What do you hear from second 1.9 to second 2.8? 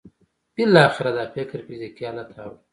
حالت ته اوړي